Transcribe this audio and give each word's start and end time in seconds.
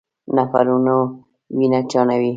نفرونونه 0.35 0.95
وینه 1.57 1.79
چاڼوي. 1.91 2.29